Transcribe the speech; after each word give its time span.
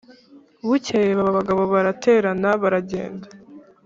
Bukeye 0.67 1.11
ba 1.19 1.27
bagabo 1.37 1.61
baraterana 1.73 2.49
baragenda 2.61 3.27